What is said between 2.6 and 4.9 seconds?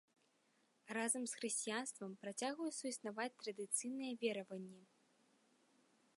суіснаваць традыцыйныя вераванні.